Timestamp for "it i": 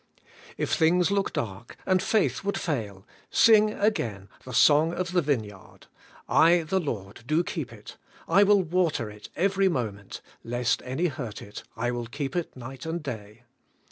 7.71-8.41, 11.43-11.91